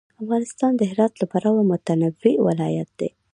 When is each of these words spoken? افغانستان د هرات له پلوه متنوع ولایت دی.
افغانستان 0.23 0.71
د 0.75 0.81
هرات 0.91 1.13
له 1.21 1.25
پلوه 1.31 1.61
متنوع 1.71 2.33
ولایت 2.47 2.89
دی. 2.99 3.09